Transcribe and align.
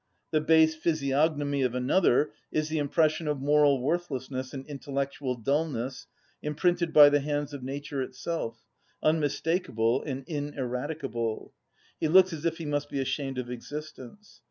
The 0.31 0.41
base 0.41 0.73
physiognomy 0.73 1.61
of 1.61 1.75
another 1.75 2.31
is 2.51 2.69
the 2.69 2.79
impression 2.79 3.27
of 3.27 3.39
moral 3.39 3.79
worthlessness 3.83 4.51
and 4.51 4.65
intellectual 4.65 5.35
dulness, 5.35 6.07
imprinted 6.41 6.91
by 6.91 7.09
the 7.09 7.19
hands 7.19 7.53
of 7.53 7.61
nature 7.61 8.01
itself, 8.01 8.63
unmistakable 9.03 10.01
and 10.01 10.23
ineradicable; 10.27 11.53
he 11.99 12.07
looks 12.07 12.33
as 12.33 12.45
if 12.45 12.57
he 12.57 12.65
must 12.65 12.89
be 12.89 12.99
ashamed 12.99 13.37
of 13.37 13.51
existence. 13.51 14.39